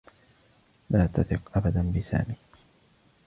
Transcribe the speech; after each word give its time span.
لا 0.89 1.05
تثق 1.05 1.57
أبدا 1.57 1.91
بسامي. 1.99 2.35